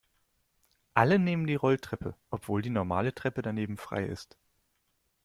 Alle 0.95 1.19
nehmen 1.19 1.45
die 1.45 1.53
Rolltreppe, 1.53 2.15
obwohl 2.31 2.63
die 2.63 2.71
normale 2.71 3.13
Treppe 3.13 3.43
daneben 3.43 3.77
frei 3.77 4.03
ist. 4.05 4.35